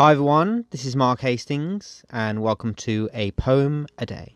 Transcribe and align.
Hi 0.00 0.12
everyone, 0.12 0.64
this 0.70 0.86
is 0.86 0.96
Mark 0.96 1.20
Hastings, 1.20 2.06
and 2.08 2.40
welcome 2.40 2.72
to 2.76 3.10
A 3.12 3.32
Poem 3.32 3.86
a 3.98 4.06
Day. 4.06 4.34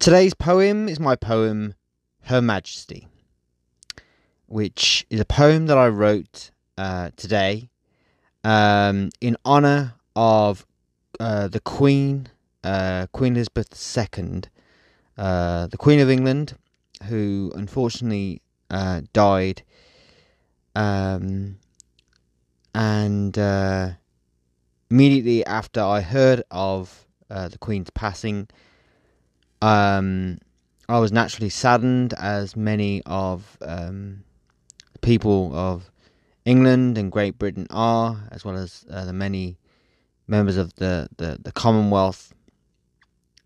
Today's 0.00 0.34
poem 0.34 0.88
is 0.88 0.98
my 0.98 1.14
poem, 1.14 1.74
Her 2.22 2.42
Majesty, 2.42 3.06
which 4.46 5.06
is 5.08 5.20
a 5.20 5.24
poem 5.24 5.66
that 5.66 5.78
I 5.78 5.86
wrote 5.86 6.50
uh, 6.76 7.10
today 7.14 7.70
um, 8.42 9.10
in 9.20 9.36
honour 9.46 9.94
of 10.16 10.66
uh, 11.20 11.46
the 11.46 11.60
Queen, 11.60 12.26
uh, 12.64 13.06
Queen 13.12 13.36
Elizabeth 13.36 13.96
II, 13.96 14.42
uh, 15.16 15.68
the 15.68 15.76
Queen 15.76 16.00
of 16.00 16.10
England, 16.10 16.56
who 17.02 17.52
unfortunately 17.54 18.42
uh, 18.70 19.02
died. 19.12 19.62
Um, 20.74 21.58
and 22.74 23.36
uh, 23.38 23.90
immediately 24.90 25.44
after 25.44 25.80
I 25.80 26.00
heard 26.00 26.42
of 26.50 27.06
uh, 27.30 27.48
the 27.48 27.58
Queen's 27.58 27.90
passing, 27.90 28.48
um, 29.60 30.38
I 30.88 30.98
was 30.98 31.12
naturally 31.12 31.50
saddened, 31.50 32.14
as 32.14 32.56
many 32.56 33.02
of 33.06 33.56
um, 33.62 34.24
people 35.00 35.54
of 35.54 35.90
England 36.44 36.98
and 36.98 37.12
Great 37.12 37.38
Britain 37.38 37.66
are, 37.70 38.28
as 38.30 38.44
well 38.44 38.56
as 38.56 38.84
uh, 38.90 39.04
the 39.04 39.12
many 39.12 39.58
members 40.26 40.56
of 40.56 40.74
the, 40.74 41.08
the, 41.16 41.38
the 41.40 41.52
Commonwealth. 41.52 42.34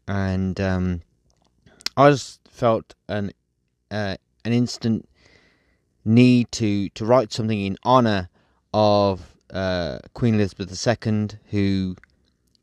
And 0.08 0.60
um, 0.60 1.02
I 1.96 2.10
just 2.10 2.40
felt 2.48 2.94
an 3.08 3.32
uh, 3.90 4.16
an 4.44 4.52
instant 4.52 5.08
need 6.04 6.50
to 6.52 6.88
to 6.90 7.04
write 7.04 7.32
something 7.32 7.60
in 7.60 7.76
honor 7.82 8.28
of 8.72 9.36
uh, 9.52 9.98
Queen 10.14 10.34
Elizabeth 10.34 10.86
II, 10.86 11.28
who 11.50 11.96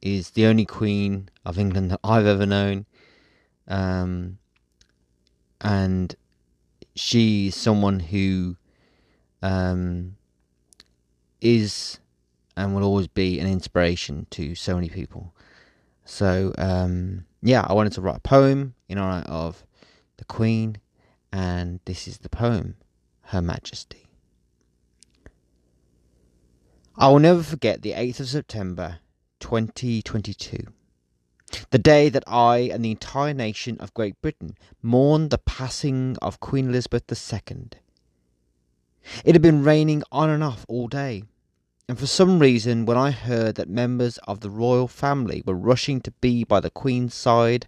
is 0.02 0.32
the 0.32 0.46
only 0.46 0.66
Queen 0.66 1.30
of 1.46 1.58
England 1.58 1.92
that 1.92 2.00
I've 2.04 2.26
ever 2.26 2.46
known, 2.46 2.86
um, 3.68 4.38
and 5.62 6.16
she's 6.96 7.56
someone 7.56 8.00
who 8.00 8.58
um, 9.42 10.16
is 11.42 12.00
and 12.56 12.76
will 12.76 12.84
always 12.84 13.08
be 13.08 13.40
an 13.40 13.48
inspiration 13.48 14.28
to 14.32 14.56
so 14.56 14.76
many 14.76 14.90
people. 14.90 15.34
So 16.06 16.54
um, 16.58 17.26
yeah, 17.42 17.66
I 17.68 17.74
wanted 17.74 17.94
to 17.94 18.02
write 18.02 18.18
a 18.18 18.22
poem 18.22 18.76
in 18.88 18.98
honor 18.98 19.26
of 19.28 19.66
the 20.18 20.26
Queen 20.26 20.78
and 21.34 21.80
this 21.86 22.08
is 22.08 22.20
the 22.20 22.30
poem, 22.30 22.76
Her 23.24 23.42
Majesty. 23.42 24.06
I 26.96 27.10
will 27.10 27.18
never 27.18 27.42
forget 27.42 27.82
the 27.82 27.94
8th 27.94 28.20
of 28.20 28.30
September 28.30 29.00
2022, 29.40 30.68
the 31.72 31.80
day 31.80 32.10
that 32.10 32.24
I 32.28 32.70
and 32.72 32.86
the 32.86 32.92
entire 32.92 33.34
nation 33.34 33.78
of 33.80 33.96
Great 33.96 34.22
Britain 34.22 34.56
mourned 34.84 35.32
the 35.32 35.40
passing 35.40 36.18
of 36.22 36.40
Queen 36.40 36.70
Elizabeth 36.70 37.12
II. 37.12 37.70
It 39.26 39.34
had 39.34 39.42
been 39.42 39.64
raining 39.64 40.04
on 40.12 40.30
and 40.30 40.44
off 40.44 40.68
all 40.70 40.88
day, 40.88 41.24
and 41.90 41.98
for 41.98 42.06
some 42.06 42.38
reason, 42.38 42.86
when 42.86 42.96
I 42.96 43.10
heard 43.10 43.56
that 43.56 43.68
members 43.68 44.20
of 44.28 44.42
the 44.42 44.52
royal 44.52 44.88
family 44.88 45.42
were 45.48 45.56
rushing 45.56 46.00
to 46.02 46.12
be 46.12 46.44
by 46.44 46.60
the 46.60 46.70
Queen's 46.70 47.16
side, 47.16 47.68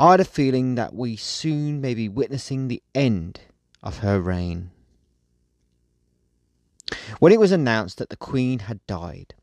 I 0.00 0.12
had 0.12 0.20
a 0.20 0.24
feeling 0.24 0.76
that 0.76 0.94
we 0.94 1.16
soon 1.16 1.80
may 1.80 1.92
be 1.92 2.08
witnessing 2.08 2.68
the 2.68 2.80
end 2.94 3.40
of 3.82 3.98
her 3.98 4.20
reign. 4.20 4.70
When 7.18 7.32
it 7.32 7.40
was 7.40 7.50
announced 7.50 7.98
that 7.98 8.08
the 8.08 8.16
Queen 8.16 8.60
had 8.60 8.86
died, 8.86 9.34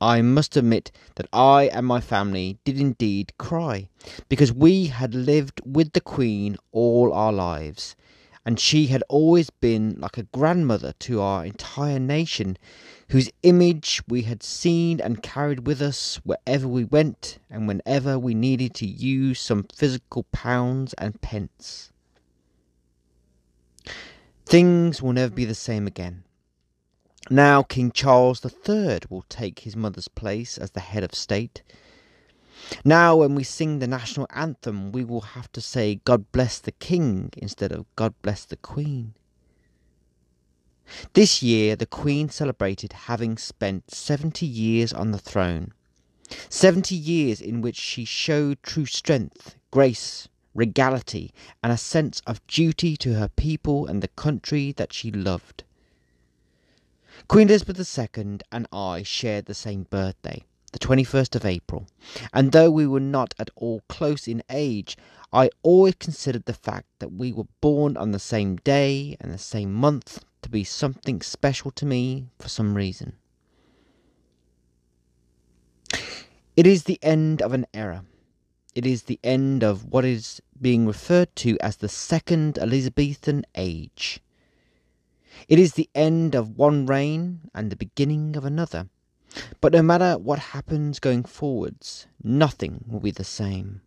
I 0.00 0.22
must 0.22 0.56
admit 0.56 0.92
that 1.16 1.26
I 1.32 1.64
and 1.64 1.84
my 1.84 2.00
family 2.00 2.58
did 2.64 2.78
indeed 2.78 3.32
cry, 3.36 3.88
because 4.28 4.52
we 4.52 4.86
had 4.86 5.12
lived 5.12 5.60
with 5.64 5.92
the 5.92 6.00
Queen 6.00 6.56
all 6.70 7.12
our 7.12 7.32
lives, 7.32 7.96
and 8.44 8.58
she 8.58 8.86
had 8.88 9.02
always 9.08 9.50
been 9.50 9.94
like 9.98 10.18
a 10.18 10.24
grandmother 10.24 10.92
to 10.98 11.20
our 11.20 11.44
entire 11.44 11.98
nation, 11.98 12.58
whose 13.08 13.30
image 13.42 14.02
we 14.08 14.22
had 14.22 14.42
seen 14.42 15.00
and 15.00 15.22
carried 15.22 15.66
with 15.66 15.80
us 15.80 16.16
wherever 16.24 16.66
we 16.66 16.84
went 16.84 17.38
and 17.48 17.68
whenever 17.68 18.18
we 18.18 18.34
needed 18.34 18.74
to 18.74 18.86
use 18.86 19.40
some 19.40 19.64
physical 19.74 20.24
pounds 20.32 20.92
and 20.94 21.20
pence. 21.20 21.92
Things 24.44 25.00
will 25.00 25.12
never 25.12 25.32
be 25.32 25.44
the 25.44 25.54
same 25.54 25.86
again. 25.86 26.24
Now 27.30 27.62
King 27.62 27.92
Charles 27.92 28.44
III 28.44 29.00
will 29.08 29.24
take 29.28 29.60
his 29.60 29.76
mother's 29.76 30.08
place 30.08 30.58
as 30.58 30.72
the 30.72 30.80
head 30.80 31.04
of 31.04 31.14
state. 31.14 31.62
Now, 32.84 33.16
when 33.16 33.34
we 33.34 33.44
sing 33.44 33.78
the 33.78 33.86
national 33.86 34.26
anthem, 34.30 34.92
we 34.92 35.04
will 35.04 35.20
have 35.20 35.50
to 35.52 35.60
say, 35.60 36.00
God 36.04 36.30
bless 36.32 36.58
the 36.58 36.72
King 36.72 37.30
instead 37.36 37.72
of 37.72 37.86
God 37.96 38.14
bless 38.22 38.44
the 38.44 38.56
Queen. 38.56 39.14
This 41.14 41.42
year, 41.42 41.76
the 41.76 41.86
Queen 41.86 42.28
celebrated 42.28 42.92
having 42.92 43.38
spent 43.38 43.90
70 43.90 44.44
years 44.44 44.92
on 44.92 45.12
the 45.12 45.18
throne. 45.18 45.72
70 46.48 46.94
years 46.94 47.40
in 47.40 47.60
which 47.60 47.76
she 47.76 48.04
showed 48.04 48.62
true 48.62 48.86
strength, 48.86 49.56
grace, 49.70 50.28
regality, 50.54 51.32
and 51.62 51.72
a 51.72 51.78
sense 51.78 52.20
of 52.26 52.46
duty 52.46 52.96
to 52.98 53.14
her 53.14 53.28
people 53.28 53.86
and 53.86 54.02
the 54.02 54.08
country 54.08 54.72
that 54.72 54.92
she 54.92 55.10
loved. 55.10 55.64
Queen 57.28 57.48
Elizabeth 57.48 57.98
II 57.98 58.38
and 58.50 58.66
I 58.72 59.02
shared 59.02 59.46
the 59.46 59.54
same 59.54 59.84
birthday, 59.84 60.44
the 60.72 60.78
21st 60.78 61.36
of 61.36 61.44
April, 61.44 61.86
and 62.32 62.52
though 62.52 62.70
we 62.70 62.86
were 62.86 63.00
not 63.00 63.34
at 63.38 63.50
all 63.54 63.82
close 63.88 64.26
in 64.26 64.42
age, 64.50 64.96
I 65.32 65.50
always 65.62 65.94
considered 65.94 66.44
the 66.44 66.52
fact 66.52 66.86
that 66.98 67.12
we 67.12 67.32
were 67.32 67.46
born 67.60 67.96
on 67.96 68.12
the 68.12 68.18
same 68.18 68.56
day 68.56 69.16
and 69.20 69.32
the 69.32 69.38
same 69.38 69.72
month 69.72 70.24
to 70.42 70.48
be 70.48 70.64
something 70.64 71.22
special 71.22 71.70
to 71.72 71.86
me 71.86 72.26
for 72.38 72.48
some 72.48 72.74
reason. 72.74 73.14
It 76.54 76.66
is 76.66 76.84
the 76.84 76.98
end 77.02 77.40
of 77.40 77.54
an 77.54 77.66
era. 77.72 78.04
It 78.74 78.84
is 78.84 79.04
the 79.04 79.20
end 79.24 79.62
of 79.62 79.84
what 79.84 80.04
is 80.04 80.42
being 80.60 80.86
referred 80.86 81.34
to 81.36 81.58
as 81.60 81.76
the 81.76 81.88
Second 81.88 82.58
Elizabethan 82.58 83.44
Age. 83.54 84.20
It 85.48 85.58
is 85.58 85.72
the 85.72 85.88
end 85.94 86.34
of 86.34 86.56
one 86.58 86.86
reign 86.86 87.50
and 87.54 87.70
the 87.70 87.76
beginning 87.76 88.36
of 88.36 88.44
another. 88.44 88.88
But 89.60 89.72
no 89.72 89.82
matter 89.82 90.18
what 90.18 90.38
happens 90.38 90.98
going 90.98 91.24
forwards, 91.24 92.06
nothing 92.22 92.84
will 92.86 93.00
be 93.00 93.10
the 93.10 93.24
same. 93.24 93.80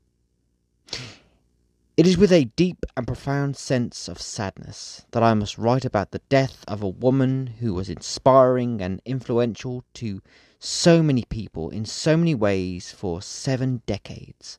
It 1.98 2.06
is 2.06 2.18
with 2.18 2.32
a 2.34 2.52
deep 2.58 2.86
and 2.98 3.08
profound 3.08 3.56
sense 3.56 4.10
of 4.10 4.22
sadness 4.22 5.06
that 5.12 5.24
I 5.24 5.34
must 5.34 5.58
write 5.58 5.86
about 5.86 6.12
the 6.12 6.22
death 6.28 6.66
of 6.68 6.84
a 6.84 6.90
woman 6.90 7.48
who 7.60 7.74
was 7.74 7.90
inspiring 7.90 8.82
and 8.82 9.02
influential 9.06 9.86
to 9.96 10.22
so 10.60 11.02
many 11.02 11.24
people 11.24 11.70
in 11.70 11.86
so 11.86 12.18
many 12.18 12.36
ways 12.36 12.92
for 12.92 13.22
seven 13.22 13.82
decades. 13.86 14.58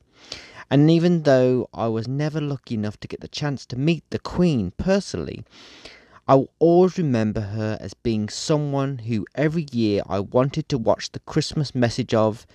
And 0.71 0.89
even 0.89 1.23
though 1.23 1.69
I 1.73 1.87
was 1.89 2.07
never 2.07 2.41
lucky 2.41 2.75
enough 2.75 2.99
to 3.01 3.07
get 3.07 3.21
the 3.21 3.27
chance 3.27 3.65
to 3.67 3.77
meet 3.77 4.03
the 4.09 4.19
Queen 4.19 4.71
personally, 4.77 5.45
I 6.29 6.35
will 6.35 6.51
always 6.59 6.97
remember 6.97 7.39
her 7.39 7.77
as 7.79 7.93
being 7.93 8.27
someone 8.27 8.97
who 8.97 9.25
every 9.33 9.65
year 9.71 10.01
I 10.07 10.19
wanted 10.19 10.67
to 10.69 10.77
watch 10.77 11.11
the 11.11 11.21
Christmas 11.21 11.73
message 11.73 12.13
of, 12.13 12.45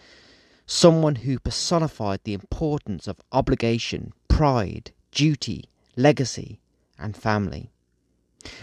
someone 0.67 1.15
who 1.17 1.39
personified 1.39 2.21
the 2.25 2.35
importance 2.35 3.09
of 3.09 3.21
obligation, 3.33 4.13
pride, 4.29 4.93
duty, 5.11 5.65
legacy, 5.97 6.61
and 6.99 7.17
family. 7.17 7.71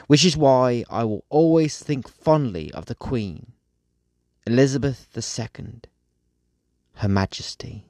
Which 0.05 0.23
is 0.23 0.37
why 0.37 0.83
I 0.91 1.05
will 1.05 1.25
always 1.29 1.79
think 1.79 2.07
fondly 2.07 2.71
of 2.73 2.85
the 2.85 2.95
Queen, 2.95 3.53
Elizabeth 4.45 5.07
II, 5.17 5.81
Her 6.93 7.07
Majesty. 7.07 7.88